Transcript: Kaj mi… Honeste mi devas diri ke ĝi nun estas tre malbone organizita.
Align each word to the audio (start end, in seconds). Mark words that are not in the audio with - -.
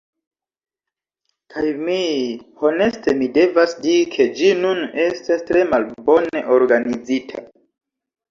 Kaj 1.55 1.65
mi… 1.89 1.97
Honeste 2.61 3.13
mi 3.19 3.27
devas 3.35 3.75
diri 3.83 4.07
ke 4.15 4.27
ĝi 4.39 4.49
nun 4.63 4.81
estas 5.05 5.45
tre 5.51 5.63
malbone 5.75 6.41
organizita. 6.59 7.45